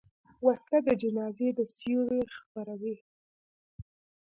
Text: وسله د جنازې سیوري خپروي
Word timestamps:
وسله 0.45 0.79
د 0.87 0.89
جنازې 1.01 1.47
سیوري 1.75 2.21
خپروي 2.37 2.95